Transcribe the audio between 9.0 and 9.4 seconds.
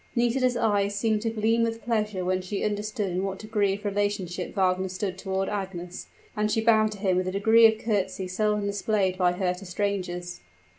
by